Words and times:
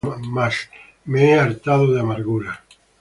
Mas 0.35 0.55
hame 1.03 1.35
hartado 1.37 1.93
de 1.93 1.99
amarguras. 1.99 2.57